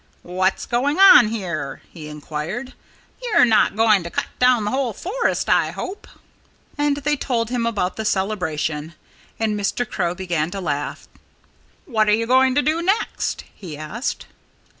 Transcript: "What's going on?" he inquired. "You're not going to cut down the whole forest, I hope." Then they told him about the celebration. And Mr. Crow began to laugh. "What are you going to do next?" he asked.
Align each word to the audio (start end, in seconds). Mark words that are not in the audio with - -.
"What's 0.23 0.65
going 0.65 0.99
on?" 0.99 1.27
he 1.27 2.07
inquired. 2.07 2.73
"You're 3.21 3.45
not 3.45 3.75
going 3.75 4.01
to 4.01 4.09
cut 4.09 4.25
down 4.39 4.63
the 4.65 4.71
whole 4.71 4.93
forest, 4.93 5.47
I 5.47 5.69
hope." 5.69 6.07
Then 6.75 6.95
they 6.95 7.15
told 7.15 7.51
him 7.51 7.67
about 7.67 7.97
the 7.97 8.03
celebration. 8.03 8.95
And 9.39 9.53
Mr. 9.53 9.87
Crow 9.87 10.15
began 10.15 10.49
to 10.49 10.59
laugh. 10.59 11.07
"What 11.85 12.09
are 12.09 12.15
you 12.15 12.25
going 12.25 12.55
to 12.55 12.63
do 12.63 12.81
next?" 12.81 13.43
he 13.53 13.77
asked. 13.77 14.25